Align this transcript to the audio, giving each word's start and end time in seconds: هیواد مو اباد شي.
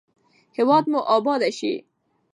هیواد 0.57 0.83
مو 0.91 0.99
اباد 1.17 1.41
شي. 1.57 1.73